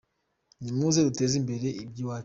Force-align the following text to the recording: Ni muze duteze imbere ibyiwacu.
Ni 0.63 0.71
muze 0.77 0.99
duteze 1.07 1.33
imbere 1.41 1.67
ibyiwacu. 1.83 2.19